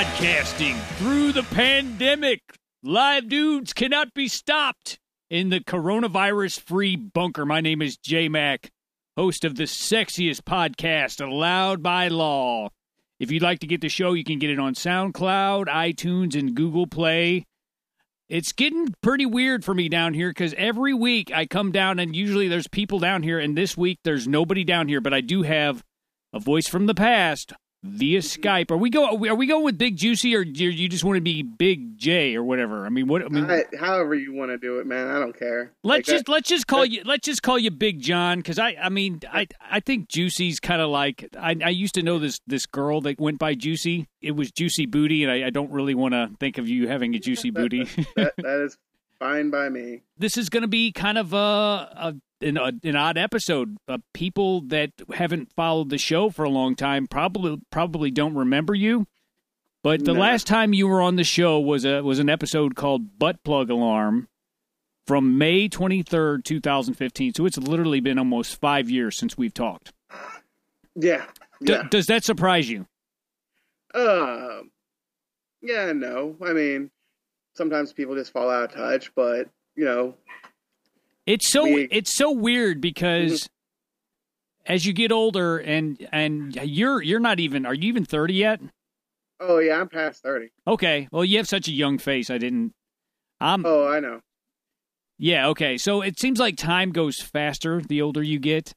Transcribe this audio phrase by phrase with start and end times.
[0.00, 2.40] Podcasting through the pandemic.
[2.82, 4.98] Live dudes cannot be stopped
[5.28, 7.44] in the coronavirus free bunker.
[7.44, 8.70] My name is J Mac,
[9.14, 12.70] host of the sexiest podcast allowed by law.
[13.18, 16.54] If you'd like to get the show, you can get it on SoundCloud, iTunes, and
[16.54, 17.44] Google Play.
[18.26, 22.16] It's getting pretty weird for me down here because every week I come down and
[22.16, 25.42] usually there's people down here, and this week there's nobody down here, but I do
[25.42, 25.84] have
[26.32, 27.52] a voice from the past
[27.82, 28.70] via Skype.
[28.70, 29.06] Are we go?
[29.06, 32.36] Are we going with Big Juicy, or do you just want to be Big J
[32.36, 32.86] or whatever?
[32.86, 33.24] I mean, what?
[33.24, 35.08] I mean, I, however you want to do it, man.
[35.08, 35.72] I don't care.
[35.82, 38.76] let's Like, just let's just call you let's just call you Big John because I
[38.80, 42.40] I mean I I think Juicy's kind of like I I used to know this
[42.46, 44.08] this girl that went by Juicy.
[44.20, 47.14] It was Juicy Booty, and I, I don't really want to think of you having
[47.14, 47.84] a juicy booty.
[48.16, 48.76] that, that is
[49.20, 50.00] fine by me.
[50.18, 53.76] this is going to be kind of a, a an, a, an odd episode.
[53.86, 58.74] Uh, people that haven't followed the show for a long time probably probably don't remember
[58.74, 59.06] you.
[59.84, 60.20] But the No.
[60.20, 63.70] last time you were on the show was a was an episode called Butt Plug
[63.70, 64.28] Alarm
[65.06, 67.32] from May twenty third, two thousand fifteen.
[67.34, 69.92] So it's literally been almost five years since we've talked.
[70.96, 71.24] Yeah,
[71.62, 71.84] D- yeah.
[71.90, 72.86] does that surprise you?
[73.94, 74.70] Um,
[75.62, 76.36] yeah, no.
[76.44, 76.90] I mean,
[77.54, 80.14] sometimes people just fall out of touch, but you know,
[81.26, 84.72] It's so We- it's so weird because mm-hmm.
[84.72, 88.60] as you get older and and you're you're not even are you even thirty yet?
[89.40, 90.50] oh yeah, I'm past thirty.
[90.66, 91.08] Okay.
[91.12, 92.28] Well, you have such a young face.
[92.30, 92.72] I didn't.
[93.40, 93.64] I'm.
[93.64, 94.20] Oh, I know.
[95.18, 95.48] Yeah.
[95.48, 95.78] Okay.
[95.78, 98.72] So it seems like time goes faster the older you get,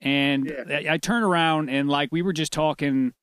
[0.00, 0.64] and Yeah.
[0.90, 3.14] I, I turn around and like we were just talking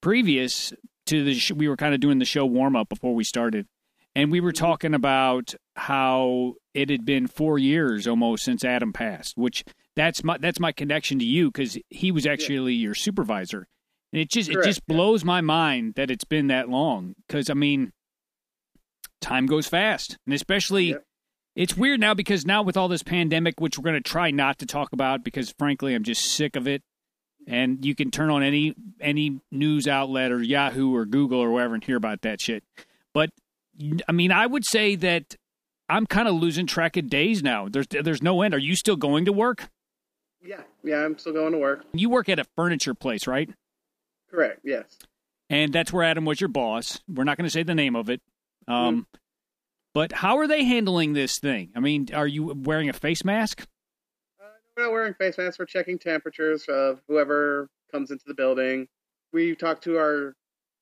[0.00, 0.72] previous
[1.06, 3.66] to the sh- we were kind of doing the show warm up before we started,
[4.18, 9.36] and we were talking about how it had been four years almost since Adam passed,
[9.36, 13.68] which that's my that's my connection to you because he was actually your supervisor.
[14.12, 14.96] And it just it Correct, just yeah.
[14.96, 17.14] blows my mind that it's been that long.
[17.28, 17.92] Because I mean,
[19.20, 21.04] time goes fast, and especially Yep.
[21.54, 24.58] it's weird now because now with all this pandemic, which we're going to try not
[24.58, 26.82] to talk about because frankly I'm just sick of it.
[27.46, 31.74] And you can turn on any any news outlet or Yahoo or Google or wherever
[31.74, 32.64] and hear about that shit.
[33.14, 33.30] But
[34.08, 35.36] I mean, I would say that
[35.88, 37.68] I'm kind of losing track of days now.
[37.68, 38.54] There's there's no end.
[38.54, 39.68] Are you still going to work?
[40.42, 41.04] Yeah, yeah.
[41.04, 41.84] I'm still going to work.
[41.92, 43.50] You work at a furniture place, right?
[44.30, 44.60] Correct.
[44.64, 44.84] Yes.
[45.50, 47.00] and that's where Adam was your boss.
[47.08, 48.20] We're not going to say the name of it.
[48.66, 49.06] Um,
[49.94, 51.70] But how are they handling this thing?
[51.74, 53.62] I mean, are you wearing a face mask?
[54.40, 54.44] Uh,
[54.76, 55.58] we're not wearing face masks.
[55.58, 58.86] We're checking temperatures of whoever comes into the building.
[59.32, 60.34] We talked to our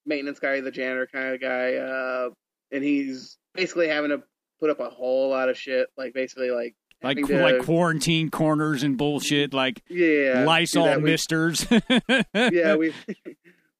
[0.04, 2.30] maintenance guy, the janitor kind of guy, uh,
[2.72, 4.22] and he's basically having to
[4.60, 5.88] put up a whole lot of shit.
[5.96, 11.66] Like basically, like Like to- like quarantine corners and bullshit, like yeah, Lysol misters.
[12.34, 12.94] yeah, we've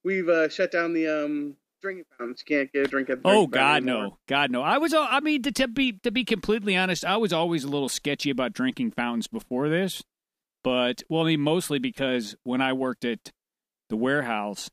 [0.04, 2.42] we've uh, shut down the um drinking fountains.
[2.46, 4.02] You can't get a drink at the Oh God, anymore.
[4.04, 4.62] no, God, no.
[4.62, 7.68] I was, I mean, to, to be to be completely honest, I was always a
[7.68, 10.02] little sketchy about drinking fountains before this.
[10.64, 13.30] But well, I mean, mostly because when I worked at
[13.88, 14.68] the warehouse,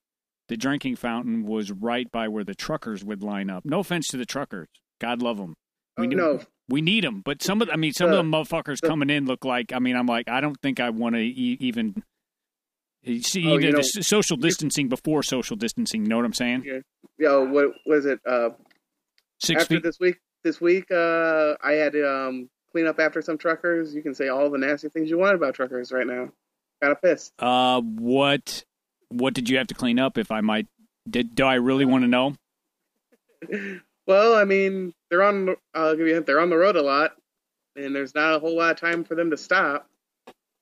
[0.53, 3.65] the drinking fountain was right by where the truckers would line up.
[3.65, 4.67] No offense to the truckers,
[5.01, 5.55] God love them.
[5.97, 7.23] Oh, no, we need them.
[7.25, 9.73] But some of, I mean, some The- of the motherfuckers the- coming in look like.
[9.73, 12.03] I mean, I'm like, I don't think I want to e- even.
[13.21, 16.03] See, Oh, you know- social distancing before social distancing.
[16.03, 16.63] You know what I'm saying?
[16.65, 16.79] Yeah.
[17.17, 18.19] yo, what was it?
[18.25, 18.51] Uh,
[19.41, 19.83] Six after feet.
[19.83, 23.93] this week, this week, uh, I had to um clean up after some truckers.
[23.95, 26.31] You can say all the nasty things you want about truckers right now.
[26.81, 27.33] Kind of pissed.
[27.39, 28.63] Uh, what
[29.13, 30.17] what did you have to clean up?
[30.17, 30.67] If I might,
[31.09, 32.35] did do I really want to know?
[34.07, 35.55] Well, I mean, they're on.
[35.73, 36.25] I'll give you a hint.
[36.25, 37.15] They're on the road a lot,
[37.75, 39.87] and there's not a whole lot of time for them to stop.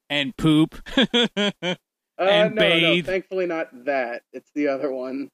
[0.10, 0.76] And poop.
[2.20, 3.06] Uh, And no, bathe.
[3.08, 4.22] no, thankfully not that.
[4.32, 5.30] It's the other one.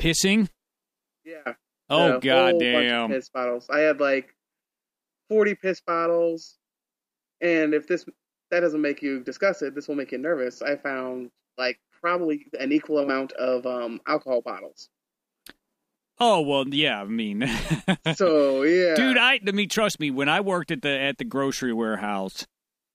[0.00, 0.48] Pissing.
[1.24, 1.36] Yeah.
[1.88, 3.10] Oh a whole bunch of goddamn!
[3.10, 3.68] piss bottles.
[3.70, 4.34] I had like
[5.28, 6.56] forty piss bottles,
[7.40, 8.04] and if this
[8.50, 10.60] that doesn't make you disgusted, this will make you nervous.
[10.60, 14.88] I found like probably an equal amount of um alcohol bottles.
[16.18, 17.00] Oh well, yeah.
[17.00, 17.48] I mean,
[18.14, 20.10] So yeah, dude, I I mean, trust me.
[20.10, 22.46] When I worked at the at the grocery warehouse,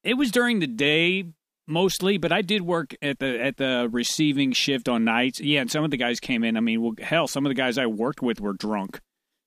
[0.04, 1.26] it was during the day
[1.68, 5.40] mostly, but I did work at the at the receiving shift on nights.
[5.40, 6.58] Yeah, and some of the guys came in.
[6.58, 9.00] I mean, well, hell, some of the guys I worked with were drunk,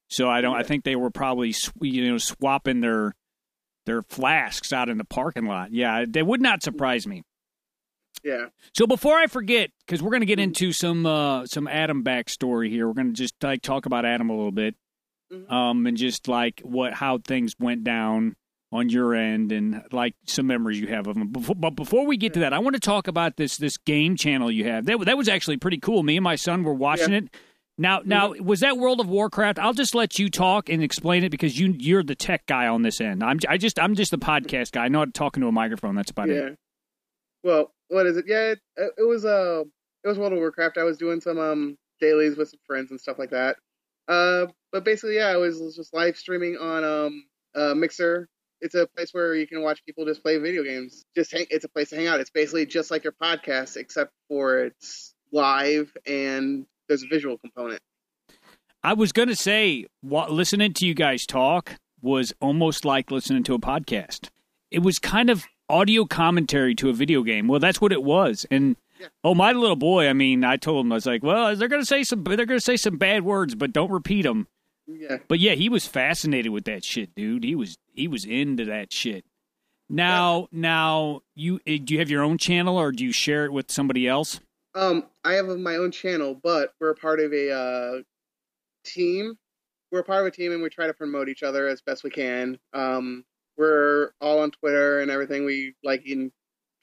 [0.08, 0.56] so I don't.
[0.56, 3.14] I think they were probably you know swapping their
[3.87, 5.72] their flasks out in the parking lot.
[5.72, 7.22] Yeah, that would not surprise me.
[8.23, 8.47] Yeah.
[8.75, 12.70] So before I forget, because we're going to get into some uh, some Adam backstory
[12.70, 14.75] here, we're going to just like talk about Adam a little bit,
[15.32, 15.50] Mhm.
[15.53, 18.35] um, and just like what how things went down
[18.70, 21.29] on your end, and like some memories you have of him.
[21.29, 24.17] Before, but before we get to that, I want to talk about this this game
[24.17, 24.85] channel you have.
[24.87, 26.03] That that was actually pretty cool.
[26.03, 27.29] Me and my son were watching it.
[27.81, 29.61] Now, now, was that World of Warcraft?
[29.61, 32.82] I'll just let you talk and explain it because you you're the tech guy on
[32.82, 33.23] this end.
[33.23, 34.87] I'm I just I'm just the podcast guy.
[34.87, 35.94] I know how to talk into a microphone.
[35.94, 36.35] That's about yeah.
[36.35, 36.59] it.
[37.44, 38.26] Well, what is it?
[38.26, 39.64] Yeah, it, it was uh,
[40.05, 40.79] it was World of Warcraft.
[40.79, 43.56] I was doing some um dailies with some friends and stuff like that.
[44.06, 47.25] Uh, but basically, yeah, I was just live streaming on um
[47.55, 48.29] uh, Mixer.
[48.61, 51.05] It's a place where you can watch people just play video games.
[51.17, 52.20] Just hang, it's a place to hang out.
[52.20, 57.81] It's basically just like your podcast, except for it's live and there's a visual component.
[58.82, 63.55] I was gonna say, what, listening to you guys talk was almost like listening to
[63.55, 64.29] a podcast.
[64.70, 67.49] It was kind of audio commentary to a video game.
[67.49, 68.47] Well, that's what it was.
[68.50, 69.09] And Yeah.
[69.23, 70.09] oh, my little boy.
[70.09, 72.61] I mean, I told him I was like, well, they're gonna say some, they're gonna
[72.61, 74.49] say some bad words, but don't repeat them.
[74.87, 75.19] Yeah.
[75.29, 77.44] But yeah, he was fascinated with that shit, dude.
[77.44, 79.25] He was he was into that shit.
[79.91, 83.53] Now, now you eh, do you have your own channel or do you share it
[83.53, 84.41] with somebody else?
[84.75, 88.03] Um, I have my own channel, but we're part of a uh,
[88.85, 89.35] team.
[89.91, 92.11] We're part of a team, and we try to promote each other as best we
[92.11, 92.59] can.
[92.75, 93.25] Um,
[93.58, 95.44] we're all on Twitter and everything.
[95.44, 96.31] We like and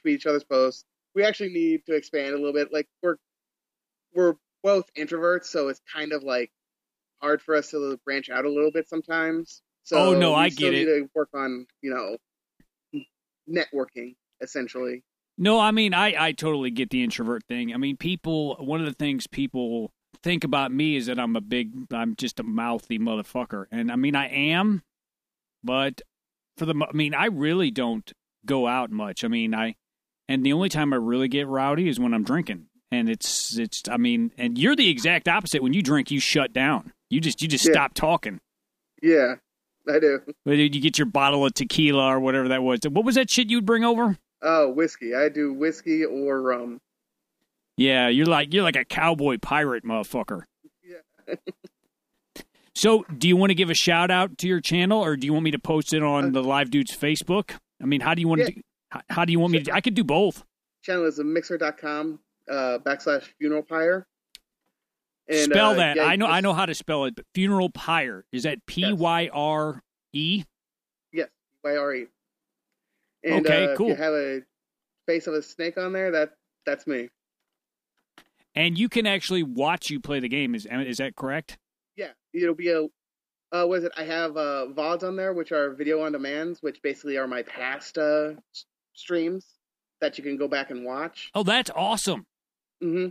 [0.02, 0.84] tweet each other's posts.
[1.16, 2.72] We actually need to expand a little bit.
[2.72, 3.16] Like we're
[4.14, 6.52] we're both introverts, so it's kind of like
[7.22, 9.62] hard for us to branch out a little bit sometimes.
[9.84, 13.02] So Oh, no, we I get need to work on you know
[13.50, 15.04] networking essentially.
[15.38, 17.74] No, I mean I I totally get the introvert thing.
[17.74, 19.92] I mean people one of the things people
[20.24, 23.66] think about me is that I'm a big I'm just a mouthy motherfucker.
[23.72, 24.82] And I mean I am,
[25.64, 26.02] but
[26.58, 28.12] for the I mean I really don't
[28.46, 29.24] go out much.
[29.24, 29.76] I mean I
[30.28, 32.68] and the only time I really get rowdy is when I'm drinking.
[32.92, 35.62] And it's it's I mean and you're the exact opposite.
[35.64, 36.94] When you drink you shut down.
[37.10, 37.74] You just you just Yeah.
[37.74, 38.40] stop talking.
[39.02, 39.36] Yeah,
[39.88, 40.22] I do.
[40.44, 42.80] Whether you get your bottle of tequila or whatever that was.
[42.90, 44.18] What was that shit you'd bring over?
[44.42, 45.14] Oh, whiskey.
[45.16, 46.80] I do whiskey or rum.
[47.78, 50.44] Yeah, you're like you're like a cowboy pirate motherfucker.
[50.84, 51.36] Yeah.
[52.76, 55.34] So, do you want to give a shout out to your channel, or do you
[55.34, 57.58] want me to post it on Uh, the Live Dudes Facebook?
[57.82, 58.48] I mean, how do you want Yeah.
[58.50, 58.62] to?
[58.92, 59.72] How, how do you want me to?
[59.74, 60.44] I could do both.
[60.84, 62.20] channel is mixer.com
[62.50, 64.06] uh, backslash funeral pyre.
[65.28, 65.96] And, spell uh, that.
[65.96, 66.28] yeah, I know.
[66.28, 67.16] I know how to spell it.
[67.16, 69.82] But funeral pyre is that P Y R
[70.14, 70.44] E?
[71.12, 71.30] Yes,
[71.64, 72.06] Y-R-E.
[73.24, 73.88] And, Okay, uh, if cool.
[73.88, 74.42] you have a
[75.08, 76.34] face of a snake on there, that
[76.66, 77.10] that's me.
[78.54, 80.54] And you can actually watch you play the game.
[80.54, 81.58] Is is that correct?
[81.96, 82.88] Yeah, it'll be a.
[83.52, 83.92] Uh, what is it?
[83.96, 87.44] I have uh, VODs on there, which are video on demands, which basically are my
[87.44, 88.32] past uh,
[88.94, 89.46] streams
[90.02, 91.32] that you can go back and watch.
[91.34, 92.26] Oh, that's awesome.
[92.84, 93.10] Mm-hmm.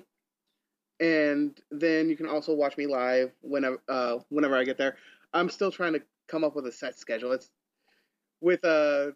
[1.05, 4.97] And then you can also watch me live whenever uh, whenever I get there.
[5.33, 7.33] I'm still trying to come up with a set schedule.
[7.33, 7.51] It's
[8.41, 9.13] with uh,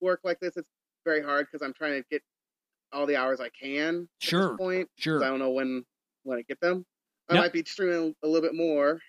[0.00, 0.56] work like this.
[0.56, 0.68] It's
[1.04, 2.22] very hard because I'm trying to get
[2.92, 4.08] all the hours I can.
[4.22, 5.24] At Sure, this point, sure.
[5.24, 5.84] I don't know when
[6.24, 6.84] when I get them.
[7.28, 9.00] I Now- might be streaming a little bit more,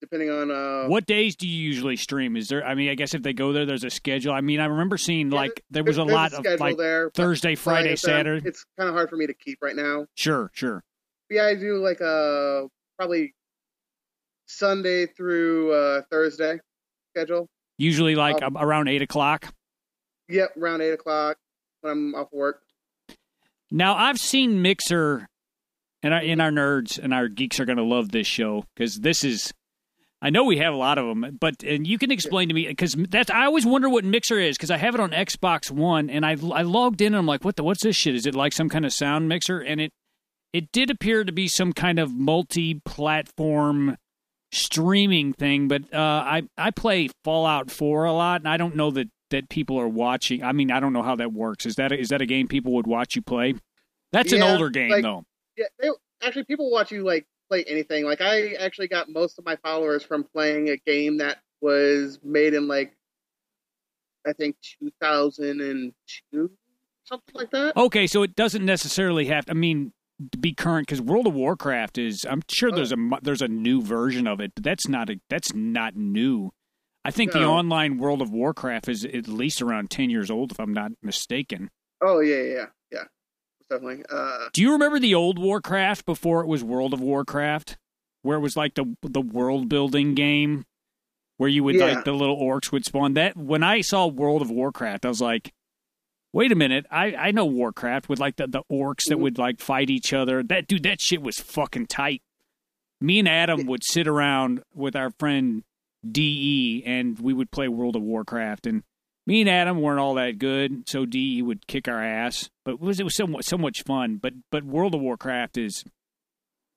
[0.00, 0.88] depending on uh.
[0.88, 2.36] What days do you usually stream?
[2.36, 2.64] Is there?
[2.66, 4.32] I mean, I guess if they go there, there's a schedule.
[4.32, 7.10] I mean, I remember seeing Yeah, like there was a lot of schedule like there,
[7.14, 8.48] Thursday, but like Friday, Saturday.
[8.48, 10.06] It's kind of hard for me to keep right now.
[10.16, 10.82] Sure, sure.
[11.30, 12.62] yeah, I do like uh
[12.98, 13.34] probably
[14.46, 16.58] Sunday through uh Thursday
[17.14, 17.48] schedule.
[17.78, 19.52] Usually like Um, around eight o'clock.
[20.28, 21.36] Yep, around eight o'clock
[21.80, 22.62] when I'm off work.
[23.70, 25.28] Now I've seen Mixer,
[26.04, 29.00] and our and our nerds and our geeks are going to love this show because
[29.00, 29.52] this is.
[30.22, 32.66] I know we have a lot of them, but and you can explain to me
[32.66, 36.08] because that's I always wonder what Mixer is because I have it on Xbox One
[36.08, 38.14] and I I logged in and I'm like, what the what's this shit?
[38.14, 39.60] Is it like some kind of sound mixer?
[39.60, 39.92] And it
[40.52, 43.96] it did appear to be some kind of multi-platform
[44.52, 48.90] streaming thing, but uh, I I play Fallout Four a lot, and I don't know
[48.92, 50.42] that that people are watching.
[50.42, 51.66] I mean, I don't know how that works.
[51.66, 53.54] Is that a, is that a game people would watch you play?
[54.12, 55.24] That's an older game like- though.
[55.56, 55.90] Yeah, they,
[56.22, 58.04] actually, people watch you like play anything.
[58.04, 62.54] Like I actually got most of my followers from playing a game that was made
[62.54, 62.96] in like
[64.26, 66.50] I think 2002,
[67.04, 67.76] something like that.
[67.76, 69.44] Okay, so it doesn't necessarily have.
[69.48, 69.92] I mean,
[70.40, 72.24] be current because World of Warcraft is.
[72.28, 72.74] I'm sure oh.
[72.74, 76.50] there's a there's a new version of it, but that's not a that's not new.
[77.06, 80.58] I think the online World of Warcraft is at least around ten years old, if
[80.58, 81.70] I'm not mistaken.
[82.00, 82.66] Oh yeah, yeah,
[83.70, 84.04] definitely.
[84.10, 87.76] Uh, Do you remember the old Warcraft before it was World of Warcraft,
[88.22, 90.64] where it was like the the world building game,
[91.36, 91.86] where you would Yeah.
[91.96, 93.14] like the little orcs would spawn?
[93.14, 95.52] That when I saw World of Warcraft, I was like,
[96.32, 99.20] wait a minute, I I know Warcraft with like the the orcs that Mhm.
[99.22, 100.42] would like fight each other.
[100.42, 102.22] That dude, that shit was fucking tight.
[103.00, 105.64] Me and Adam would sit around with our friend
[106.10, 108.82] De, and we would play World of Warcraft and.
[109.26, 112.50] Me and Adam weren't all that good, so DE would kick our ass.
[112.64, 114.16] But it was it was so much so much fun.
[114.16, 115.84] But but World of Warcraft is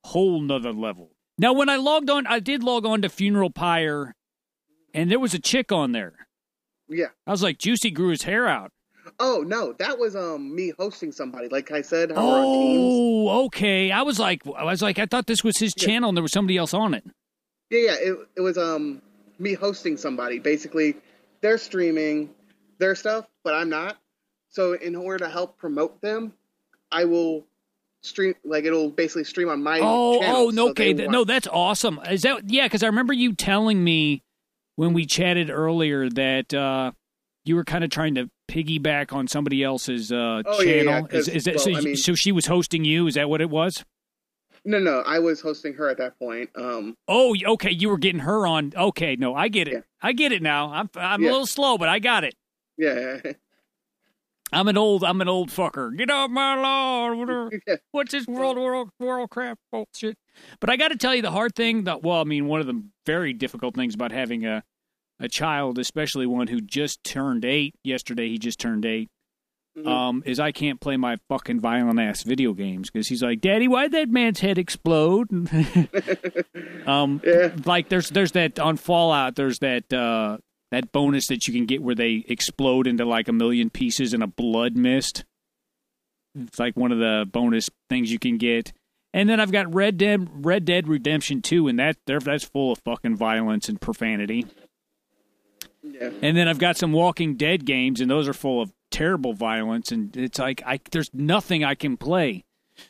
[0.06, 1.12] whole nother level.
[1.38, 4.16] Now, when I logged on, I did log on to Funeral Pyre,
[4.94, 6.27] and there was a chick on there.
[6.89, 7.08] Yeah.
[7.27, 8.72] I was like, Juicy grew his hair out.
[9.20, 11.48] Oh no, that was um me hosting somebody.
[11.50, 12.84] Like I said, how we're on teams.
[13.30, 13.92] Oh, okay.
[13.92, 15.86] I was like, I was like, I thought this was his Yeah.
[15.88, 17.04] channel, and there was somebody else on it.
[17.70, 17.96] Yeah, yeah.
[18.00, 19.01] It it was um
[19.39, 20.39] me hosting somebody.
[20.39, 20.96] Basically,
[21.42, 22.30] they're streaming
[22.79, 23.98] their stuff, but I'm not.
[24.50, 26.34] So in order to help promote them,
[26.91, 27.46] I will
[28.01, 30.36] stream like it'll basically stream on my Oh, channel.
[30.38, 32.00] oh, no, so okay, th- no, that's awesome.
[32.10, 32.65] Is that yeah?
[32.65, 34.24] Because I remember you telling me
[34.75, 36.91] when we chatted earlier that uh,
[37.43, 41.07] you were kind of trying to piggyback on somebody else's uh, Oh, yeah, yeah, channel.
[41.07, 41.75] 'cause, is, is that well, so?
[41.75, 43.07] I mean- so she was hosting you.
[43.07, 43.84] Is that what it was?
[44.63, 46.50] No, no, I was hosting her at that point.
[46.55, 47.72] Um, Oh, okay.
[47.72, 48.74] You were getting her on.
[48.75, 49.74] Okay, no, I get it.
[49.75, 49.79] Yeah.
[50.01, 50.72] I get it now.
[50.72, 51.29] I'm I'm Yeah.
[51.29, 52.36] a little slow, but I got it.
[52.77, 53.19] Yeah,
[54.53, 55.96] I'm an old I'm an old fucker.
[55.98, 57.50] Get off my lawn.
[57.91, 60.17] What's this world world world crap bullshit?
[60.60, 62.67] But I got to tell you, the hard thing that well, I mean, one of
[62.67, 64.63] the very difficult things about having a
[65.19, 69.10] a child, especially one who just turned eight yesterday, he just turned 8
[69.75, 69.88] Mhm.
[69.88, 73.67] um, is I can't play my fucking violent ass video games because he's like, Daddy,
[73.67, 75.27] why'd that man's head explode?
[76.88, 77.51] um, yeah.
[77.65, 79.36] like there's there's that on Fallout.
[79.36, 80.38] There's that uh,
[80.71, 84.21] that bonus that you can get where they explode into like a million pieces in
[84.21, 85.24] a blood mist.
[86.36, 88.74] It's like one of the bonus things you can get.
[89.13, 92.74] And then I've got Red Dead Red Dead Redemption 2 and that there that's full
[92.74, 94.45] of fucking violence and profanity.
[95.81, 96.12] Yeah.
[96.21, 99.91] And then I've got some Walking Dead games and those are full of terrible violence
[99.91, 102.43] and it's like I there's nothing I can play.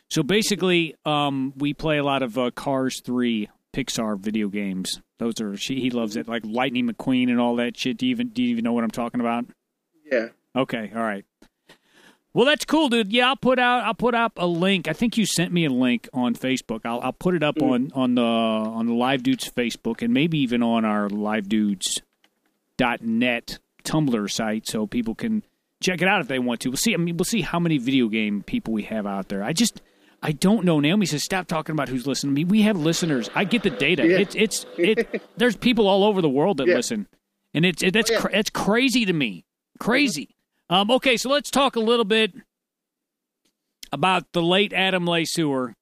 [0.10, 5.02] So basically um we play a lot of uh, Cars 3 Pixar video games.
[5.20, 7.98] Those are she he loves it like Lightning McQueen and all that shit.
[7.98, 9.46] Do you even do you even know what I'm talking about?
[10.12, 10.30] Yeah.
[10.56, 11.24] Okay, all right.
[12.34, 13.14] Well, that's cool, dude.
[13.14, 14.88] Yeah, I'll put out I'll put up a link.
[14.88, 16.82] I think you sent me a link on Facebook.
[16.86, 17.72] I'll I'll put it up mm.
[17.72, 22.02] on on the on the Live Dudes Facebook and maybe even on our Live Dudes
[22.78, 25.44] dot net Tumblr site so people can
[25.84, 26.70] check it out if they want to.
[26.70, 26.96] We'll see.
[26.96, 29.44] I mean, we'll see how many video game people we have out there.
[29.44, 29.82] I just
[30.22, 30.80] I don't know.
[30.80, 32.46] Naomi says stop talking about who's listening to me.
[32.46, 33.30] We have listeners.
[33.36, 34.06] I get the data.
[34.08, 34.18] Yeah.
[34.18, 35.22] It's it's it.
[35.38, 36.76] There's people all over the world that Yeah.
[36.76, 37.08] listen,
[37.54, 38.20] and it's it, that's Oh, yeah.
[38.22, 39.46] cra- it's crazy to me.
[39.80, 40.36] Crazy.
[40.70, 42.34] Um, okay, so let's talk a little bit
[43.92, 45.74] about the late Adam Lesueur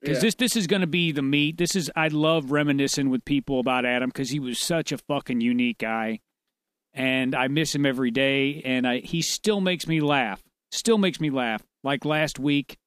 [0.00, 1.58] because this this is going to be the meat.
[1.58, 5.40] This is I love reminiscing with people about Adam because he was such a fucking
[5.40, 6.20] unique guy,
[6.92, 8.62] and I miss him every day.
[8.64, 10.42] And I he still makes me laugh.
[10.72, 11.62] Still makes me laugh.
[11.84, 12.78] Like last week,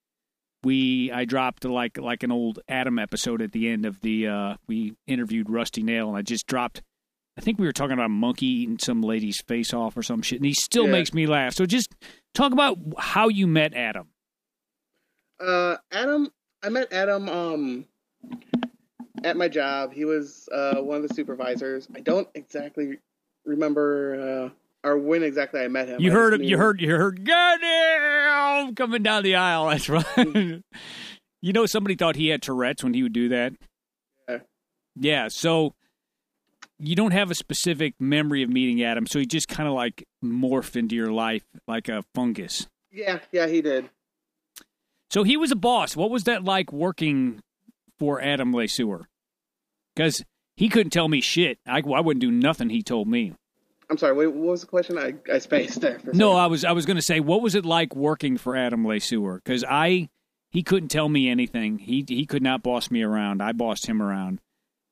[0.65, 4.55] we I dropped like like an old Adam episode at the end of the uh,
[4.67, 6.81] we interviewed Rusty Nail, and I just dropped.
[7.37, 10.21] I think we were talking about a monkey eating some lady's face off or some
[10.21, 10.91] shit, and he still Yeah.
[10.91, 11.53] makes me laugh.
[11.53, 11.93] So just
[12.33, 14.07] talk about how you met Adam.
[15.39, 16.31] Uh, Adam,
[16.63, 17.85] I met Adam um
[19.23, 19.93] at my job.
[19.93, 21.87] He was uh one of the supervisors.
[21.95, 22.97] I don't exactly
[23.45, 24.49] remember uh
[24.85, 25.99] or when exactly I met him.
[25.99, 26.43] You I heard him.
[26.43, 26.79] You heard.
[26.79, 27.25] You heard.
[27.25, 28.75] Goddamn!
[28.75, 29.65] Coming down the aisle.
[29.69, 30.63] That's right.
[31.41, 33.53] you know, somebody thought he had Tourette's when he would do that.
[34.29, 34.37] Yeah.
[34.95, 35.27] Yeah.
[35.29, 35.73] So
[36.77, 40.05] you don't have a specific memory of meeting Adam, so he just kind of like
[40.23, 42.67] morphed into your life like a fungus.
[42.91, 43.89] Yeah, yeah, he did.
[45.09, 45.95] So he was a boss.
[45.95, 47.41] What was that like working
[47.99, 49.07] for Adam Lesueur?
[49.95, 50.23] Because
[50.55, 51.57] he couldn't tell me shit.
[51.65, 53.33] I, I wouldn't do nothing he told me.
[53.89, 54.13] I'm sorry.
[54.13, 54.97] Wait, what was the question?
[54.97, 55.99] I, I spaced there.
[55.99, 56.33] For No.
[56.33, 59.35] I was I was going to say, what was it like working for Adam Lesueur?
[59.43, 60.09] Because I
[60.49, 61.79] he couldn't tell me anything.
[61.79, 63.41] He he could not boss me around.
[63.41, 64.39] I bossed him around.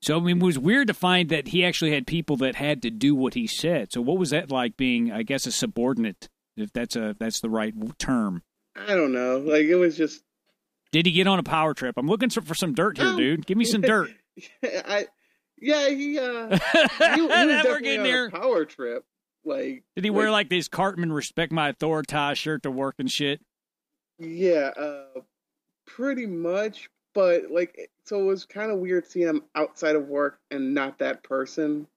[0.01, 2.81] So I mean, it was weird to find that he actually had people that had
[2.81, 3.91] to do what he said.
[3.93, 7.49] So what was that like being, I guess, a subordinate, if that's a that's the
[7.49, 8.43] right term?
[8.75, 9.37] I don't know.
[9.37, 10.21] Like it was just.
[10.91, 11.95] Did he get on a power trip?
[11.97, 13.45] I'm looking for some dirt here, dude.
[13.47, 14.11] Give me some dirt.
[14.63, 15.07] I.
[15.59, 16.19] Yeah, he.
[16.19, 16.49] Uh,
[16.99, 18.25] he, he was we're getting on there.
[18.27, 19.05] a power trip.
[19.45, 19.83] Like.
[19.95, 23.41] Did he wear like this Cartman respect my authority shirt to work and shit?
[24.19, 25.21] Yeah, uh,
[25.85, 26.89] pretty much.
[27.13, 30.97] But like, so it was kind of weird seeing him outside of work and not
[30.99, 31.87] that person.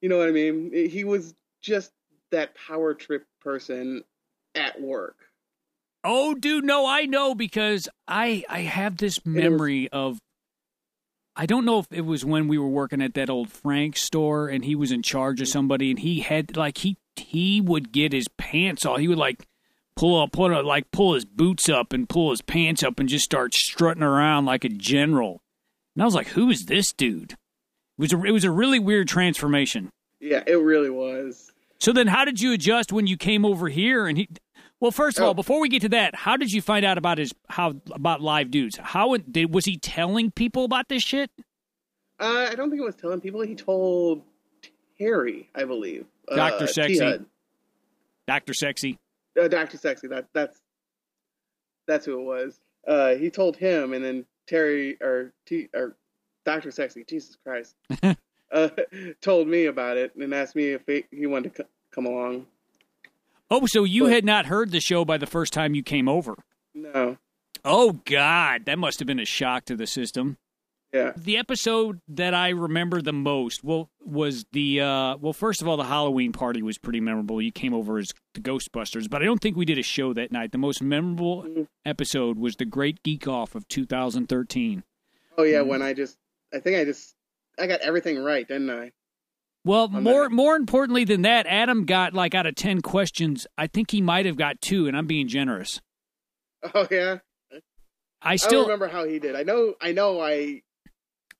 [0.00, 0.70] You know what I mean?
[0.72, 1.90] He was just
[2.30, 4.04] that power trip person
[4.54, 5.16] at work.
[6.04, 10.18] Oh, dude, no, I know because I I have this memory of.
[11.34, 14.48] I don't know if it was when we were working at that old Frank store
[14.48, 18.12] and he was in charge of somebody and he had like he he would get
[18.12, 18.98] his pants off.
[18.98, 19.46] He would like
[19.96, 23.08] pull up, put a, like pull his boots up and pull his pants up and
[23.08, 25.42] just start strutting around like a general.
[25.94, 27.38] And I was like, "Who is this dude?" It
[27.98, 29.90] was a it was a really weird transformation.
[30.20, 31.50] Yeah, it really was.
[31.78, 34.06] So then, how did you adjust when you came over here?
[34.06, 34.28] And he,
[34.82, 35.26] Well, first of Oh.
[35.28, 38.20] all, before we get to that, how did you find out about his how about
[38.20, 38.76] live dudes?
[38.78, 41.30] How did was he telling people about this shit?
[42.18, 43.42] Uh, I don't think it was telling people.
[43.42, 44.24] He told
[44.98, 46.06] Terry, I believe.
[46.28, 46.64] Dr.
[46.64, 47.20] Uh, Sexy.
[48.26, 48.98] Doctor Sexy.
[49.40, 49.76] Uh, Dr.
[49.78, 50.08] Sexy.
[50.08, 50.60] That that's
[51.86, 52.58] that's who it was.
[52.84, 55.94] Uh, he told him, and then Terry or T or
[56.44, 56.72] Dr.
[56.72, 57.04] Sexy.
[57.04, 57.76] Jesus Christ.
[58.02, 58.68] uh,
[59.20, 62.46] told me about it and asked me if he, he wanted to c- come along.
[63.54, 66.08] Oh, so you But- had not heard the show by the first time you came
[66.08, 66.34] over.
[66.74, 67.18] No.
[67.64, 70.38] Oh God, that must have been a shock to the system.
[70.92, 71.12] Yeah.
[71.16, 75.32] The episode that I remember the most, well, was the uh, well.
[75.32, 77.40] First of all, the Halloween party was pretty memorable.
[77.42, 80.32] You came over as the Ghostbusters, but I don't think we did a show that
[80.32, 80.52] night.
[80.52, 81.66] The most memorable Mhm.
[81.86, 84.82] episode was the Great Geek Off of 2013.
[85.38, 85.58] Oh yeah.
[85.60, 85.66] Mhm.
[85.66, 86.16] When I just,
[86.54, 87.14] I think I just,
[87.58, 88.92] I got everything right, didn't I?
[89.64, 93.92] Well, more more importantly than that, Adam got like out of ten questions, I think
[93.92, 95.80] he might have got two, and I'm being generous.
[96.74, 97.18] Oh yeah.
[97.50, 99.34] I I still don't remember how he did.
[99.34, 99.74] I know.
[99.80, 100.20] I know.
[100.20, 100.62] I.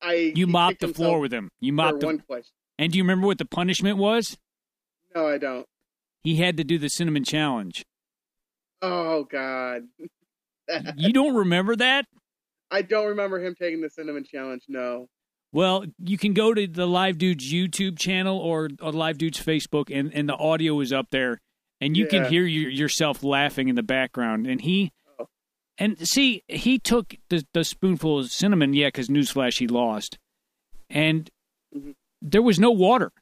[0.02, 0.32] I.
[0.34, 1.48] you mopped the floor with him.
[1.60, 2.50] You mopped the, one question.
[2.76, 4.36] and do you remember what the punishment was?
[5.14, 5.64] No, I don't.
[6.24, 7.84] He had to do the cinnamon challenge.
[8.82, 9.82] Oh God.
[10.96, 12.06] You don't remember that?
[12.70, 14.62] I don't remember him taking the cinnamon challenge.
[14.68, 15.08] No.
[15.52, 19.94] Well, you can go to the Live Dudes YouTube channel or, or Live Dudes Facebook,
[19.94, 21.38] and, and the audio is up there,
[21.80, 24.46] and you can hear your, yourself laughing in the background.
[24.46, 25.26] And he, Oh.
[25.76, 30.18] and see, he took the, the spoonful of cinnamon, yeah, because newsflash, he lost,
[30.88, 31.28] and
[31.76, 31.94] Mhm.
[32.22, 33.12] there was no water.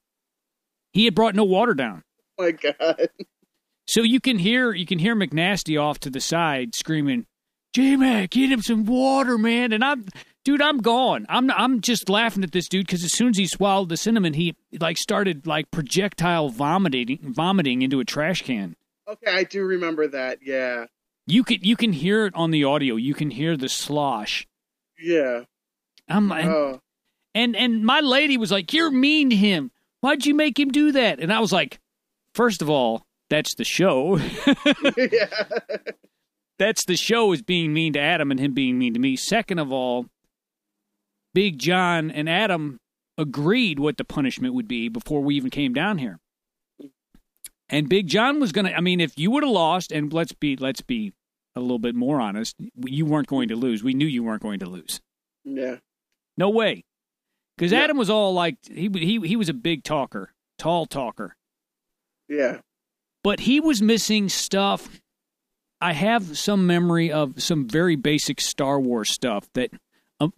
[0.92, 2.02] He had brought no water down,
[2.38, 3.08] Oh my God.
[3.88, 7.26] so you can hear you can hear McNasty off to the side screaming,
[7.75, 10.04] "J Mac, get him some water, man!" And I'm,
[10.44, 11.26] dude, I'm gone.
[11.28, 14.35] I'm I'm just laughing at this dude because as soon as he swallowed the cinnamon,
[14.35, 18.76] he like started like projectile vomiting vomiting into a trash can.
[19.08, 20.38] Okay, I do remember that.
[20.43, 20.86] Yeah.
[21.26, 22.97] You can you can hear it on the audio.
[22.97, 24.47] You can hear the slosh.
[24.99, 25.43] Yeah.
[26.08, 26.80] I'm and, Oh.
[27.34, 29.71] and and my lady was like, "You're mean to him.
[30.00, 31.78] Why'd you make him do that?" And I was like,
[32.34, 34.17] first of all, that's the show.
[34.97, 35.26] yeah.
[36.58, 39.17] that's the show is being mean to Adam and him being mean to me.
[39.17, 40.06] Second of all,
[41.34, 42.78] Big John and Adam
[43.19, 46.19] agreed what the punishment would be before we even came down here.
[47.69, 50.56] And Big John was gonna I mean, if you would have lost, and let's be
[50.56, 51.12] let's be
[51.56, 53.82] a little bit more honest, you weren't going to lose.
[53.82, 55.00] We knew you weren't going to lose.
[55.45, 55.76] Yeah.
[56.36, 56.84] No way.
[57.56, 57.80] Because Yeah.
[57.80, 61.36] Adam was all like he he he was a big talker, tall talker.
[62.28, 62.58] Yeah.
[63.25, 65.00] but he was missing stuff.
[65.80, 69.71] I have some memory of some very basic Star Wars stuff that,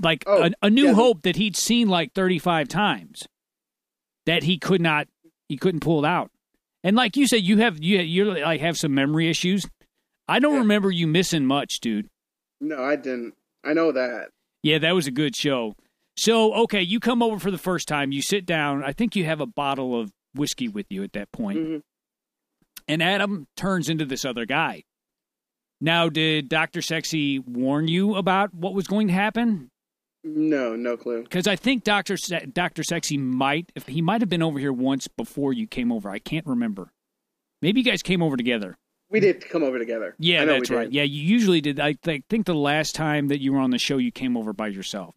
[0.00, 3.22] like Oh, a, a New yeah, Hope that he'd seen like thirty five times,
[4.26, 5.08] that he could not,
[5.48, 6.30] he couldn't pull it out.
[6.84, 9.64] And like you said, you have you you like have some memory issues.
[10.28, 10.60] I don't Yeah.
[10.60, 12.08] remember you missing much, dude.
[12.60, 13.34] No, I didn't.
[13.64, 14.28] I know that.
[14.62, 15.74] Yeah, that was a good show.
[16.16, 18.12] So okay, you come over for the first time.
[18.12, 18.82] You sit down.
[18.84, 21.58] I think you have a bottle of whiskey with you at that point.
[21.58, 21.76] hmm
[22.88, 24.82] and Adam turns into this other guy.
[25.80, 26.82] Now, did Dr.
[26.82, 29.70] Sexy warn you about what was going to happen?
[30.24, 31.22] No, no clue.
[31.24, 32.16] Because I think Dr.
[32.16, 32.84] Se- Dr.
[32.84, 36.08] Sexy might, he might have been over here once before you came over.
[36.08, 36.92] I can't remember.
[37.60, 38.76] Maybe you guys came over together.
[39.10, 40.14] We did come over together.
[40.18, 40.90] Yeah, that's right.
[40.90, 41.78] Yeah, you usually did.
[41.78, 44.52] I th- think the last time that you were on the show, you came over
[44.54, 45.14] by yourself.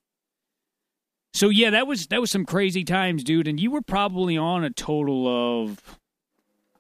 [1.34, 3.48] So yeah, that was that was some crazy times, dude.
[3.48, 5.28] And you were probably on a total
[5.62, 5.98] of,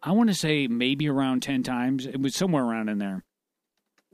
[0.04, 2.06] I want to say maybe around ten times.
[2.06, 3.24] It was somewhere around in there.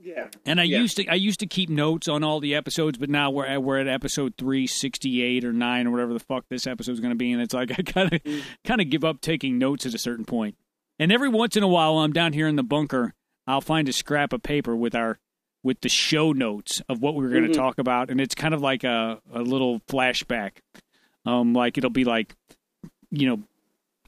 [0.04, 0.28] Yeah.
[0.44, 0.78] And I Yeah.
[0.80, 3.62] used to I used to keep notes on all the episodes, but now we're at,
[3.62, 7.12] we're at episode three sixty eight or nine or whatever the fuck this episode's going
[7.12, 8.42] to be, and it's like I kind of Mm.
[8.64, 10.56] kind of give up taking notes at a certain point.
[10.98, 13.14] And every once in a while, while I'm down here in the bunker,
[13.46, 15.18] I'll find a scrap of paper with our
[15.62, 17.54] with the show notes of what we were going to Mhm.
[17.54, 20.52] talk about, and it's kind of like a a little flashback.
[21.24, 22.34] Um, like it'll be like,
[23.12, 23.42] you know,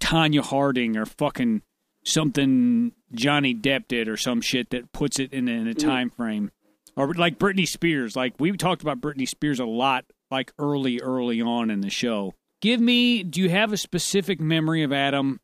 [0.00, 1.62] Tonya Harding or fucking
[2.04, 6.50] something Johnny Depp did or some shit that puts it in, in a time frame.
[6.96, 8.14] Or like Britney Spears.
[8.14, 12.34] Like we talked about Britney Spears a lot, like early, early on in the show.
[12.60, 13.24] Give me.
[13.24, 15.40] Do you have a specific memory of Adam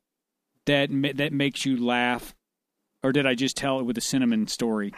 [0.67, 2.35] that that makes you laugh,
[3.03, 4.95] or did I just tell it with a cinnamon story?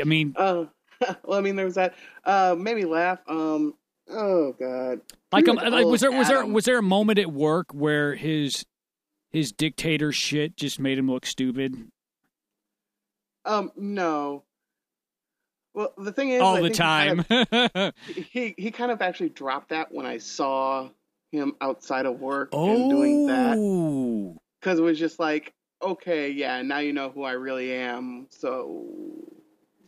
[0.00, 0.64] I mean, Uh,
[1.24, 1.94] well, I mean, there was that.
[2.24, 3.20] Uh, made me laugh.
[3.28, 3.74] Um.
[4.10, 5.00] Oh God.
[5.32, 8.64] like, um, like was there was there was there a moment at work where his
[9.36, 11.74] his dictator shit just made him look stupid
[13.44, 13.70] Um.
[13.76, 14.42] No.
[15.74, 17.46] Well, the thing is, all I the think he kind time?
[17.74, 17.92] of-
[18.32, 20.88] He, he kind of actually dropped that when I saw
[21.32, 26.62] him outside of work and doing that oh, because it was just like okay, yeah,
[26.62, 28.28] now you know who I really am.
[28.30, 28.86] So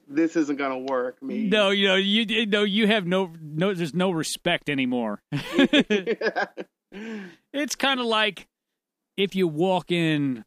[0.07, 1.23] this isn't gonna work.
[1.23, 1.49] Me.
[1.49, 3.73] No, you know, you you know, you have no no.
[3.73, 5.23] There's no respect anymore.
[7.53, 8.47] it's kind of like
[9.19, 10.45] if you walk in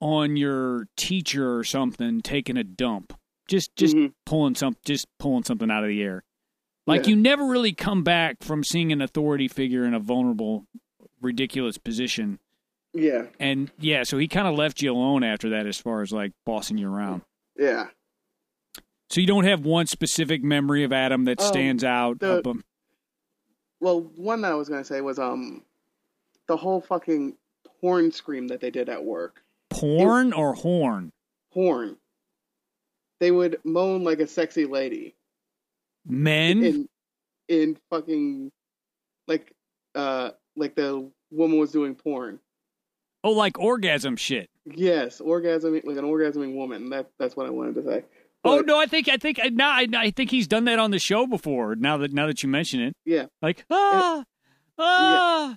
[0.00, 3.14] on your teacher or something taking a dump,
[3.48, 4.12] just just Mhm.
[4.26, 6.24] pulling some, just pulling something out of the air.
[6.86, 7.10] Like Yeah.
[7.10, 10.66] you never really come back from seeing an authority figure in a vulnerable,
[11.20, 12.40] ridiculous position.
[12.92, 16.10] yeah, And yeah, so he kind of left you alone after that, as far as
[16.12, 17.22] like bossing you around.
[17.56, 17.90] yeah.
[19.10, 22.20] So you don't have one specific memory of Adam that Um, stands out.
[22.20, 22.62] the-.
[23.80, 25.64] Well, one that I was gonna say was um,
[26.46, 27.36] the whole fucking
[27.80, 29.42] porn scream that they did at work.
[29.70, 31.12] Porn or horn?
[31.52, 31.96] Horn.
[33.20, 35.14] They would moan like a sexy lady
[36.06, 36.64] Men?
[36.64, 36.88] in
[37.48, 38.50] in fucking
[39.28, 39.52] like
[39.94, 42.38] uh like the woman was doing porn.
[43.22, 44.48] oh, like orgasm shit.
[44.64, 46.90] Yes, orgasming like an orgasming woman.
[46.90, 48.04] That that's what I wanted to say.
[48.42, 50.90] Oh no, I think I think I now I, I think he's done that on
[50.90, 51.74] the show before.
[51.76, 53.26] Now that now that you mention it, Yeah.
[53.42, 54.24] like ah
[54.78, 55.56] ah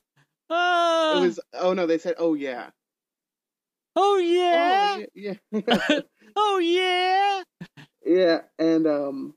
[0.53, 1.17] ah.
[1.21, 2.69] It was oh no, they said oh yeah.
[3.95, 5.33] oh yeah, Oh yeah.
[5.51, 5.99] Yeah.
[6.35, 7.43] oh yeah.
[8.05, 9.33] yeah, and um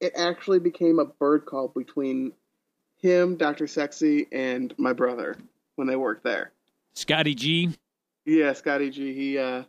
[0.00, 2.32] it actually became a bird call between
[3.00, 3.66] him, Dr.
[3.66, 5.36] Sexy, and my brother
[5.76, 6.52] when they worked there.
[6.94, 7.70] Scotty G.
[8.26, 9.64] Yeah, Scotty G, he uh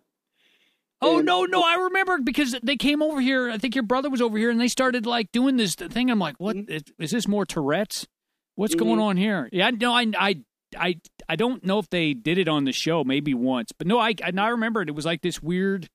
[1.01, 3.49] Oh And- no, no, I remember because they came over here.
[3.49, 6.09] I think your brother was over here, and they started like doing this thing.
[6.09, 6.69] I'm like, what Mhm.
[6.69, 8.07] is, is this more Tourette's?
[8.55, 8.79] What's Mhm.
[8.79, 9.49] going on here?
[9.51, 10.41] Yeah, no, I, I,
[10.77, 10.95] I,
[11.29, 14.13] I don't know if they did it on the show, maybe once, but no, I,
[14.23, 14.89] I remember it.
[14.89, 15.87] It was like this weird,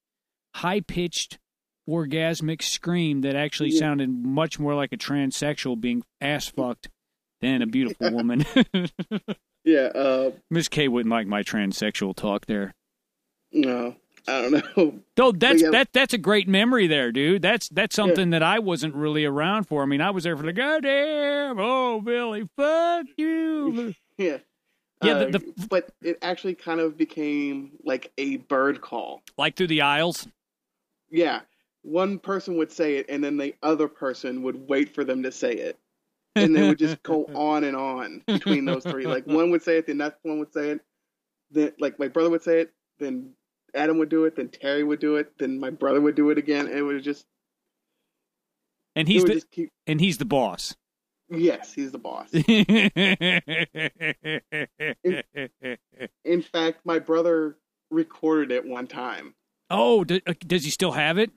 [0.55, 1.39] high pitched,
[1.89, 3.81] orgasmic scream that actually Yeah.
[3.81, 6.89] sounded much more like a transsexual being ass fucked
[7.41, 8.45] than a beautiful woman.
[9.65, 12.75] yeah, uh Miss K wouldn't like my transsexual talk there.
[13.53, 13.97] no,
[14.29, 15.01] I don't know.
[15.17, 15.71] Though that's yeah.
[15.71, 17.43] that that's a great memory there, dude.
[17.43, 19.83] That's that's something that I wasn't really around for.
[19.83, 23.95] I mean, I was there for the goddamn oh Billy, fuck you.
[24.19, 24.37] Yeah.
[25.03, 29.23] Yeah, Uh, the- the- but it actually kind of became like a bird call.
[29.39, 30.29] like through the aisles.
[31.11, 31.41] Yeah.
[31.83, 35.33] One person would say it and then the other person would wait for them to
[35.33, 35.79] say it.
[36.37, 39.07] And they would just go on and on between those three.
[39.07, 40.81] Like one would say it, the next one would say it.
[41.51, 43.33] Then like my brother would say it, then
[43.75, 46.39] Adam would do it, then Terry would do it, then my brother would do it
[46.39, 46.67] again.
[46.67, 47.25] And it would just
[48.95, 50.77] And he's the keep and he's the boss.
[51.31, 52.29] Yes, he's the boss.
[56.25, 57.57] In fact, my brother
[57.91, 59.35] recorded it one time.
[59.71, 61.31] oh, do, uh, does he still have it?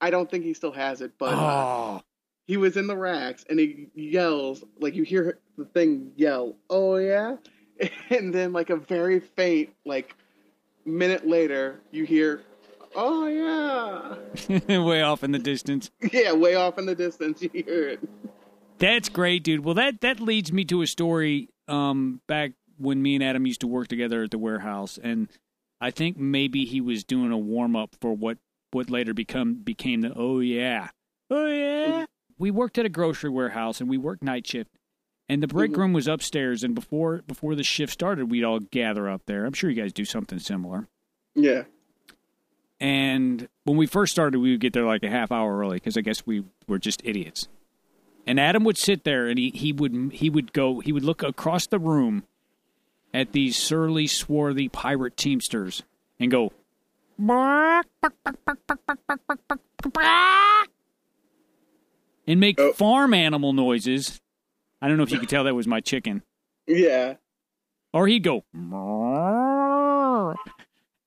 [0.00, 2.02] I don't think he still has it, but uh, oh,
[2.46, 6.96] he was in the racks and he yells like you hear the thing yell oh
[6.96, 7.36] yeah
[8.10, 10.16] and then like a very faint like
[10.86, 12.42] minute later you hear
[12.96, 15.90] oh yeah way off in the distance.
[16.12, 18.00] yeah way off in the distance you hear it
[18.80, 19.64] That's great, dude.
[19.64, 23.60] Well, that that leads me to a story um, back when me and Adam used
[23.60, 25.28] to work together at the warehouse, and
[25.80, 28.38] I think maybe he was doing a warm up for what
[28.72, 30.88] what later become became the oh yeah,
[31.30, 32.06] oh yeah.
[32.38, 34.70] We worked at a grocery warehouse, and we worked night shift,
[35.28, 35.76] and the break Mhm.
[35.76, 36.64] room was upstairs.
[36.64, 39.44] And before before the shift started, we'd all gather up there.
[39.44, 40.88] I'm sure you guys do something similar.
[41.34, 41.64] yeah
[42.80, 45.98] And when we first started, we would get there like a half hour early because
[45.98, 47.46] I guess we were just idiots.
[48.26, 51.22] And Adam would sit there and he, he would he would go he would look
[51.22, 52.24] across the room
[53.12, 55.82] at these surly, swarthy pirate teamsters
[56.20, 56.52] and go
[62.26, 62.72] and make Oh.
[62.72, 64.20] farm animal noises.
[64.80, 66.22] I don't know if you could tell that was my chicken.
[66.66, 67.14] yeah
[67.92, 70.36] Or he'd go, and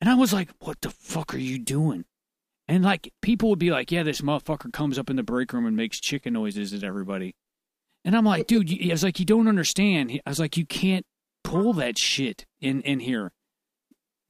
[0.10, 2.04] I was like, "What the fuck are you doing?"
[2.68, 5.66] And like people would be like, "Yeah, this motherfucker comes up in the break room
[5.66, 7.36] and makes chicken noises at everybody,"
[8.06, 10.66] and I'm like, "Dude," you- I was like, "You don't understand." I was like, "You
[10.66, 11.06] can't
[11.44, 13.34] pull that shit in in here.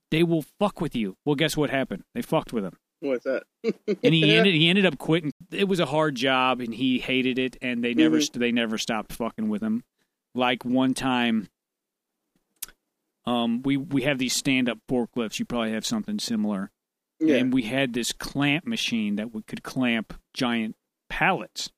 [0.10, 2.04] They will fuck with you." Well, guess what happened?
[2.16, 5.32] They fucked with him, what's that and he ended he ended up quitting.
[5.52, 8.34] It was a hard job, and he hated it, and they never Mhm.
[8.40, 9.84] they never stopped fucking with him.
[10.34, 11.50] Like one time
[13.26, 15.38] um, we we have these stand up forklifts.
[15.40, 16.72] You probably have something similar.
[17.28, 20.76] Yeah And we had this clamp machine that we could clamp giant
[21.10, 21.70] pallets.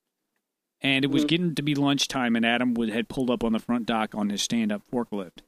[0.81, 1.27] And it was Mhm.
[1.27, 4.29] getting to be lunchtime, and Adam would, had pulled up on the front dock on
[4.29, 5.39] his stand up forklift.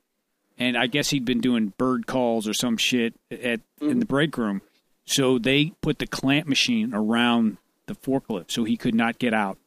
[0.57, 4.35] And I guess he'd been doing bird calls or some shit at in the break
[4.37, 4.61] room.
[5.05, 9.57] So they put the clamp machine around the forklift so he could not get out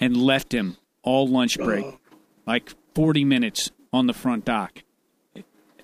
[0.00, 1.98] and left him all lunch break Oh.
[2.46, 4.82] like 40 minutes on the front dock.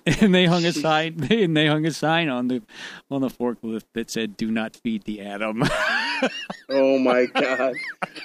[0.21, 1.27] and they hung a sign.
[1.31, 2.61] And they hung a sign on the
[3.09, 5.63] on the forklift that said, "Do not feed the Adam."
[6.69, 7.73] oh my god!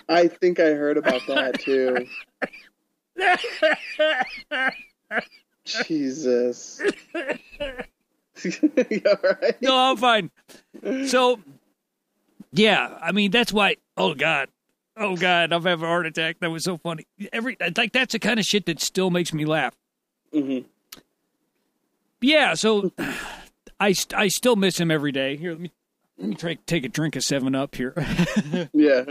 [0.09, 2.07] I think I heard about that too.
[5.65, 6.81] Jesus.
[8.45, 9.63] you all right?
[9.63, 10.31] no, I'm fine.
[11.07, 11.41] So,
[12.53, 13.77] yeah, I mean that's why.
[13.97, 14.49] Oh God,
[14.97, 16.41] oh God, I've had a heart attack.
[16.41, 17.07] That was so funny.
[17.33, 19.75] Every like that's the kind of shit that still makes me laugh.
[20.35, 20.65] Mhm.
[22.21, 22.93] Yeah, so
[23.81, 25.37] I I still miss him every day.
[25.37, 25.71] Here, let me
[26.19, 27.95] let me try take a drink of Seven Up here.
[28.73, 29.05] Yeah.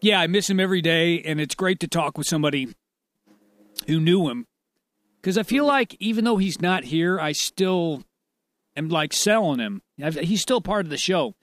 [0.00, 2.68] yeah, I miss him every day, and it's great to talk with somebody
[3.86, 4.46] who knew him.
[5.20, 8.04] Because I feel like even though he's not here, I still
[8.76, 9.82] am like selling him.
[10.02, 11.34] I've, he's still part of the show.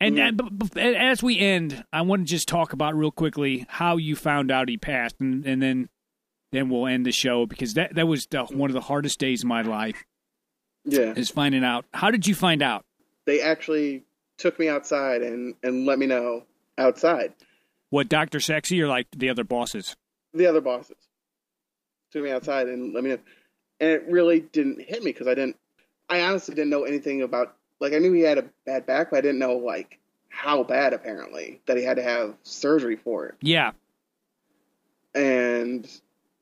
[0.00, 3.96] And, b- and as we end, I want to just talk about real quickly how
[3.96, 5.88] you found out he passed, and, and then
[6.52, 9.42] then we'll end the show because that that was the, one of the hardest days
[9.42, 10.04] of my life
[10.84, 11.12] Yeah.
[11.16, 11.84] is finding out.
[11.94, 12.84] How did you find out?
[13.26, 14.04] They actually
[14.38, 16.44] took me outside and and let me know
[16.78, 17.32] outside.
[17.90, 19.96] What Doctor Sexy or like the other bosses?
[20.34, 20.96] The other bosses
[22.12, 23.18] took me outside and let me know,
[23.80, 25.56] and it really didn't hit me because I didn't.
[26.08, 27.54] I honestly didn't know anything about.
[27.80, 29.98] Like I knew he had a bad back, but I didn't know like
[30.30, 30.92] how bad.
[30.92, 33.34] Apparently, that he had to have surgery for it.
[33.40, 33.72] Yeah,
[35.14, 35.88] and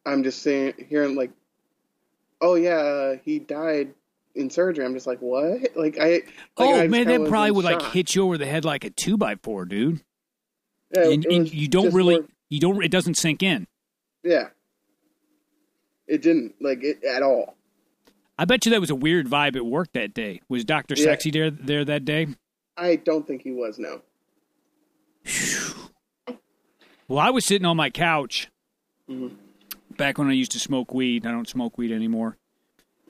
[0.06, 1.30] I'm just saying, hearing like,
[2.40, 3.92] oh yeah, he died
[4.34, 4.84] in surgery.
[4.84, 5.60] I'm just like, what?
[5.76, 6.08] Like I.
[6.10, 8.90] Like, oh I man, that probably would like hit you over the head like a
[8.90, 10.00] two by four, dude.
[10.94, 12.82] Yeah, and, and you don't really, more- you don't.
[12.82, 13.66] It doesn't sink in.
[14.22, 14.48] yeah.
[16.06, 17.56] It didn't like it at all.
[18.38, 20.40] I bet you that was a weird vibe at work that day.
[20.48, 21.02] Was Doctor Yeah.
[21.02, 22.28] Sexy there there that day?
[22.76, 23.76] I don't think he was.
[23.80, 24.02] No.
[27.08, 28.48] Well, I was sitting on my couch
[29.10, 29.36] Mhm.
[29.96, 31.26] Back when I used to smoke weed.
[31.26, 32.36] I don't smoke weed anymore,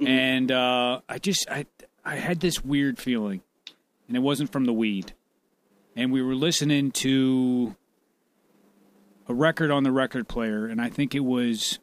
[0.01, 0.09] Mhm.
[0.09, 1.67] and uh, I just I
[2.05, 3.43] I had this weird feeling,
[4.09, 5.13] and it wasn't from the weed.
[5.97, 7.75] And we were listening to
[9.29, 11.79] a record on the record player, and I think it was.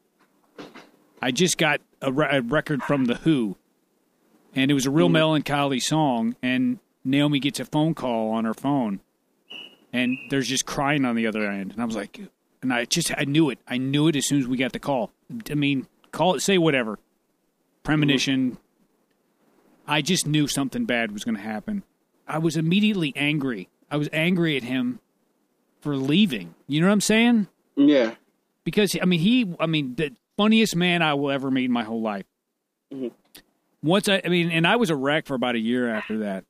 [1.21, 3.55] I just got a, re- a record from the Who,
[4.55, 6.35] and it was a real melancholy song.
[6.43, 8.99] And Naomi gets a phone call on her phone,
[9.91, 11.71] and there's just crying on the other end.
[11.73, 12.19] And I was like,
[12.63, 13.59] and I just I knew it.
[13.67, 15.11] I knew it as soon as we got the call.
[15.51, 16.97] I mean, call it, say whatever,
[17.83, 18.57] premonition.
[19.87, 21.83] I just knew something bad was going to happen.
[22.27, 23.69] I was immediately angry.
[23.91, 24.99] I was angry at him
[25.81, 26.55] for leaving.
[26.67, 27.47] You know what I'm saying?
[27.75, 28.15] Yeah.
[28.63, 31.83] because I mean he I mean the funniest man I will ever meet in my
[31.83, 32.25] whole life.
[32.93, 33.11] Mhm.
[33.83, 36.45] Once I I mean and I was a wreck for about a year after that.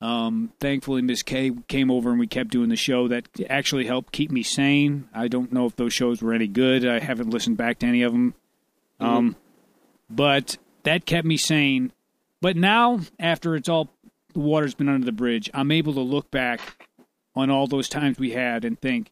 [0.00, 4.12] Um, thankfully Miss K came over and we kept doing the show that actually helped
[4.12, 5.08] keep me sane.
[5.14, 6.86] I don't know if those shows were any good.
[6.86, 8.34] I haven't listened back to any of them.
[9.00, 9.36] Um,
[10.10, 11.92] but that kept me sane.
[12.40, 13.88] But now after it's all
[14.34, 16.86] the water's been under the bridge, I'm able to look back
[17.34, 19.10] on all those times we had and think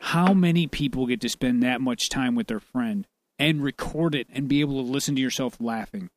[0.00, 3.06] how many people get to spend that much time with their friend
[3.38, 6.10] and record it and be able to listen to yourself laughing?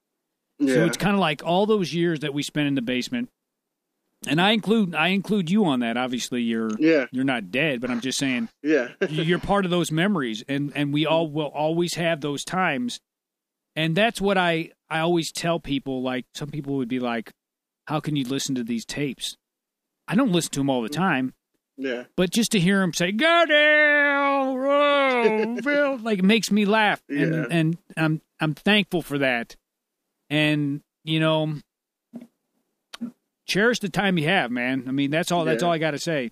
[0.57, 0.75] Yeah.
[0.75, 3.29] So it's kind of like all those years that we spent in the basement.
[4.27, 5.95] And I include I include you on that.
[5.95, 7.05] Obviously, you're yeah.
[7.11, 8.89] you're not dead, but I'm just saying Yeah.
[9.09, 12.99] you're part of those memories, and and we all will always have those times.
[13.75, 16.01] And that's what I I always tell people.
[16.01, 17.31] Like some people would be like,
[17.87, 19.37] "How can you listen to these tapes?"
[20.07, 21.33] I don't listen to them all the time,
[21.77, 22.05] yeah.
[22.17, 27.33] but just to hear him say "Goddamn, oh, Bill," like it makes me laugh, and
[27.33, 27.45] Yeah.
[27.49, 29.55] and I'm I'm thankful for that.
[30.29, 31.53] And you know,
[33.49, 34.85] cherish the time you have, man.
[34.87, 35.43] I mean, that's all.
[35.43, 36.31] That's all I got to say.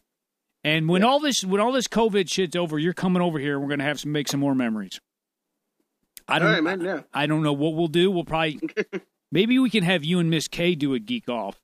[0.64, 3.60] And when all this when all this COVID shit's over, you're coming over here.
[3.60, 5.00] We're gonna have some make some more memories.
[6.28, 6.52] I don't.
[6.52, 6.82] right, man.
[6.82, 7.02] Yeah.
[7.14, 8.12] I don't know what we'll do.
[8.12, 8.60] We'll probably
[9.32, 11.60] maybe we can have you and Miss K do a geek off.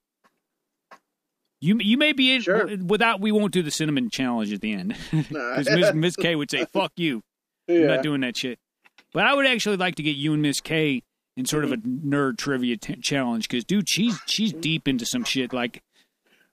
[1.60, 2.68] You you may be in Sure.
[2.78, 3.20] without.
[3.20, 6.66] We won't do the cinnamon challenge at the end because Miss, Miss K would say
[6.72, 7.22] "fuck you."
[7.68, 8.58] I'm not doing that shit.
[9.12, 11.02] But I would actually like to get you and Miss K
[11.36, 15.24] in sort of a nerd trivia t- challenge because, dude, she's she's deep into some
[15.24, 15.82] shit like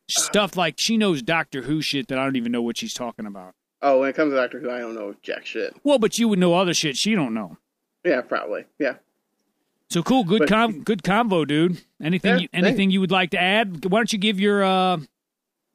[0.10, 3.26] stuff like she knows Doctor Who shit that I don't even know what she's talking
[3.26, 3.54] about.
[3.82, 5.76] oh, when it comes to Doctor Who, I don't know jack shit.
[5.84, 7.58] Well, but you would know other shit she don't know.
[8.04, 8.66] Yeah, probably.
[8.80, 8.96] Yeah.
[9.90, 11.82] So cool, good But- com- good combo, dude.
[12.02, 13.86] Anything Yeah, you, anything you would like to add?
[13.86, 14.98] Why don't you give your uh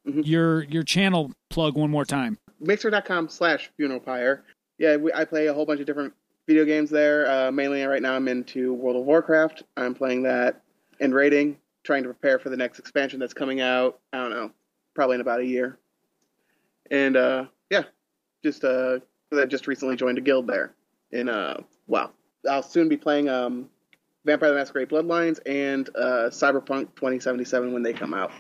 [0.07, 0.25] Mhm.
[0.27, 2.38] your your channel plug one more time?
[2.61, 4.42] Mixer.com slash funeral pyre.
[4.79, 6.14] Yeah, we, I play a whole bunch of different
[6.46, 7.30] video games there.
[7.30, 9.64] Uh, mainly right now I'm into World of Warcraft.
[9.76, 10.62] I'm playing that
[11.00, 13.98] and raiding, trying to prepare for the next expansion that's coming out.
[14.12, 14.50] I don't know,
[14.94, 15.78] probably in about a year.
[16.90, 17.82] And uh, yeah,
[18.44, 19.00] just uh,
[19.32, 20.72] I just recently joined a guild there.
[21.11, 22.11] In uh, wow,
[22.48, 23.68] I'll soon be playing um,
[24.24, 28.30] Vampire the Masquerade Bloodlines and uh, Cyberpunk 2077 when they come out.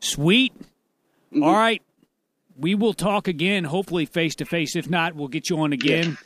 [0.00, 0.54] Sweet.
[1.32, 1.44] Mhm.
[1.44, 1.82] All right.
[2.60, 4.74] We will talk again, hopefully face to face.
[4.74, 6.18] If not, we'll get you on again.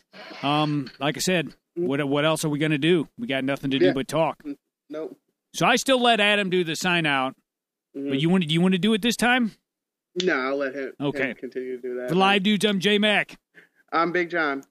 [0.42, 3.06] Um, like I said, what what else are we gonna do?
[3.18, 3.92] We got nothing to do Yeah.
[3.92, 4.42] but talk.
[4.88, 5.18] Nope.
[5.54, 7.34] So I still let Adam do the sign out.
[7.96, 8.08] Mhm.
[8.08, 9.52] But you want do you want to do it this time?
[10.22, 11.34] No, I'll let him, him Okay.
[11.34, 12.08] continue to do that.
[12.08, 13.38] For live dudes, I'm J Mac.
[13.92, 14.62] I'm Big John.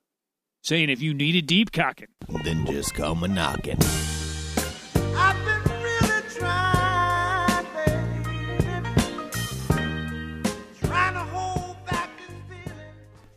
[0.63, 2.08] Saying if you need a deep cocking.
[2.43, 3.78] Then just come a knocking.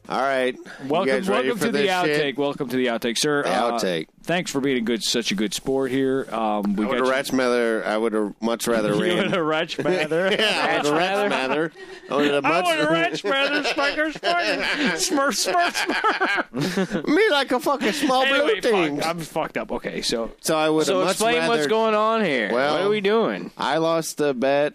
[0.07, 0.55] All right.
[0.87, 2.05] Welcome, you guys ready welcome for to the outtake.
[2.17, 2.39] shit?
[2.39, 3.43] Welcome to the outtake, sir.
[3.43, 4.07] The Uh, outtake.
[4.23, 6.27] thanks for being a good, such a good sport here.
[6.31, 7.87] Um, we I would got have you- rather.
[7.87, 9.17] I would much rather You ran.
[9.17, 10.29] want a ratch mather?
[10.31, 11.73] yeah, I would have rather.
[12.11, 12.65] I would have much.
[12.67, 14.63] want a ratch mather, spiker, spiker,
[14.99, 17.09] smurf, smurf, smurf.
[17.09, 18.97] Me like a fucking small Anyway, blue thing.
[18.99, 19.73] fuck, I'm fucked up.
[19.73, 21.49] Okay, so So I would So have much explain rather.
[21.49, 22.53] what's going on here.
[22.53, 23.53] Well- what are we doing?
[23.57, 24.75] I lost the bet.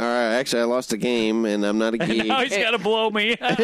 [0.00, 2.24] All right, actually, I lost a game, and I'm not a geek.
[2.24, 3.36] now he's got to blow me.
[3.36, 3.58] Take your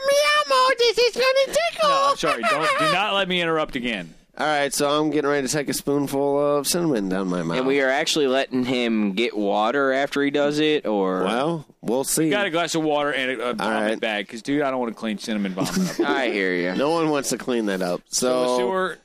[0.00, 1.88] meow This is gonna tickle.
[1.88, 4.12] no, sorry, don't do not let me interrupt again.
[4.36, 7.58] All right, so I'm getting ready to take a spoonful of cinnamon down my mouth.
[7.58, 12.02] And we are actually letting him get water after he does it, or Well, we'll
[12.02, 12.28] see.
[12.28, 14.00] Got a glass of water and a, a vomit right.
[14.00, 16.00] bag, because dude, I don't want to clean cinnamon vomit up.
[16.10, 16.74] I hear you.
[16.74, 18.02] No one wants to clean that up.
[18.08, 18.98] So sewer.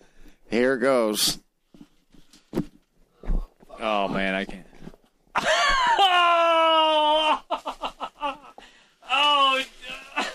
[0.50, 1.38] here it goes.
[3.84, 4.64] Oh man, I can't.
[6.00, 7.42] oh,
[9.10, 9.64] oh,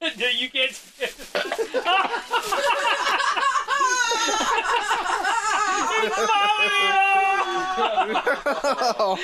[0.00, 0.70] no, you can't.
[0.70, 1.74] He's throwing it.
[8.96, 9.18] Oh,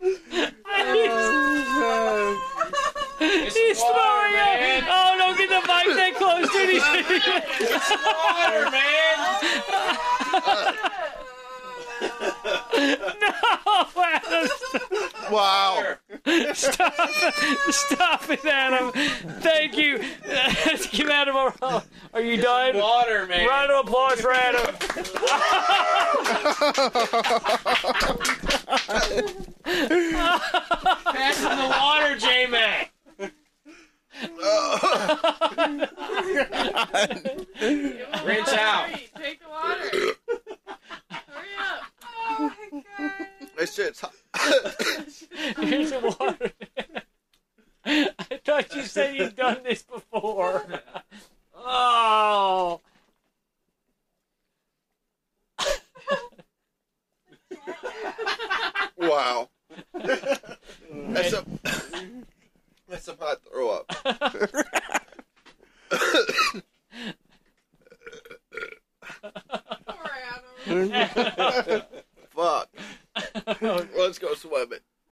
[0.00, 1.64] oh
[5.18, 6.82] don't oh, get the mic that close to these.
[7.60, 9.16] it's water, man.
[13.20, 13.32] no,
[14.04, 14.48] Adam,
[15.30, 15.96] Wow.
[16.54, 16.94] stop,
[17.70, 18.90] stop it, Adam.
[19.40, 20.02] Thank you.
[20.26, 21.82] Let's give Adam a roll.
[22.14, 22.76] Are you done?
[22.76, 23.46] Water, man.
[23.46, 24.74] Round of applause for Adam.
[29.64, 32.92] Pass him the water, J-Mac.
[38.24, 38.88] Rinse out.